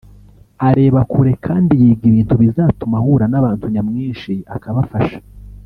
areba 0.69 0.99
kure 1.11 1.33
kandi 1.45 1.71
yiga 1.81 2.03
ibintu 2.09 2.33
bizatuma 2.41 2.95
ahura 3.01 3.25
n’abantu 3.29 3.65
nyamwinshi 3.73 4.33
akabafasha 4.55 5.19